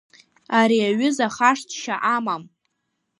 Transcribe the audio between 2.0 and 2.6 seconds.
амам.